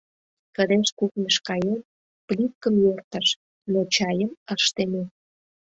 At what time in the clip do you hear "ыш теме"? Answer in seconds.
4.53-5.03